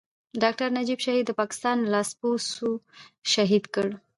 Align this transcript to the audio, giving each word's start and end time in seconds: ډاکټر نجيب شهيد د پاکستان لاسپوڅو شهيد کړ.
ډاکټر 0.41 0.69
نجيب 0.77 0.99
شهيد 1.05 1.25
د 1.27 1.31
پاکستان 1.41 1.77
لاسپوڅو 1.93 2.69
شهيد 3.33 3.63
کړ. 3.75 3.87